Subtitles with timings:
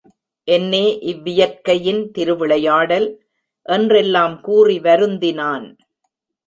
[0.47, 3.07] என்னே இவ்வியற்கையின் திருவிளை யாடல்!
[3.65, 5.67] என்றெல்லாம் கூறி வருந்தினான்.